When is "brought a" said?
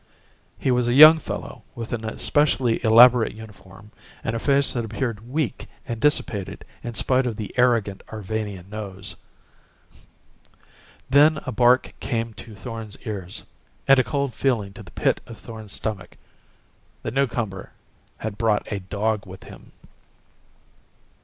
18.39-18.79